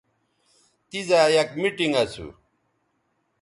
[0.89, 2.27] تیزا یک میٹنگ اسو